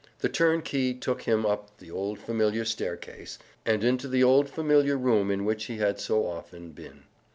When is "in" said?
5.29-5.45